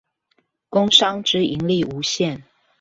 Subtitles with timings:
[0.67, 2.43] 工商之盈利無限